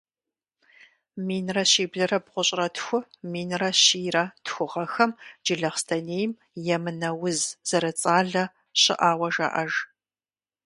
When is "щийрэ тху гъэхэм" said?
3.83-5.11